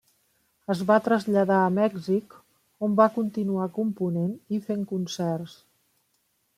Es 0.73 0.79
va 0.91 0.95
traslladar 1.07 1.57
a 1.65 1.67
Mèxic, 1.75 2.35
on 2.89 2.97
va 3.03 3.09
continuar 3.21 3.69
component 3.79 4.35
i 4.59 4.63
fent 4.71 4.85
concerts. 4.95 5.59